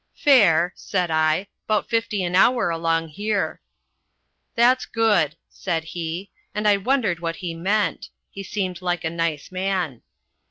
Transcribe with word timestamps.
"'Fair,' 0.15 0.73
said 0.75 1.11
I; 1.11 1.45
''bout 1.69 1.87
fifty 1.87 2.23
an 2.23 2.35
hour 2.35 2.71
along 2.71 3.09
here.' 3.09 3.61
"'That's 4.55 4.87
good,' 4.87 5.35
said 5.47 5.83
he, 5.93 6.31
and 6.55 6.67
I 6.67 6.77
wondered 6.77 7.19
what 7.19 7.35
he 7.35 7.53
meant. 7.53 8.09
He 8.31 8.41
seemed 8.41 8.81
like 8.81 9.03
a 9.03 9.11
nice 9.11 9.51
man. 9.51 10.01